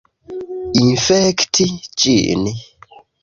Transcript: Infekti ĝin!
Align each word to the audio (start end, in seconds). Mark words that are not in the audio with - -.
Infekti 0.85 1.67
ĝin! 2.05 2.49